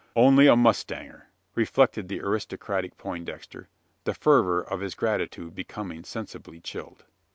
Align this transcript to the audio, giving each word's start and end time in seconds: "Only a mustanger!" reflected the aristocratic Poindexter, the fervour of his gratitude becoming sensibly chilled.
"Only 0.15 0.47
a 0.47 0.55
mustanger!" 0.55 1.27
reflected 1.53 2.07
the 2.07 2.21
aristocratic 2.21 2.97
Poindexter, 2.97 3.69
the 4.03 4.15
fervour 4.15 4.61
of 4.63 4.79
his 4.79 4.95
gratitude 4.95 5.53
becoming 5.53 6.03
sensibly 6.05 6.59
chilled. 6.59 7.05